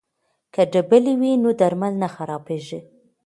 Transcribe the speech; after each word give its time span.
که 0.53 0.61
ډبلي 0.73 1.13
وي 1.21 1.31
نو 1.43 1.49
درمل 1.59 1.93
نه 2.03 2.09
خرابېږي. 2.15 2.79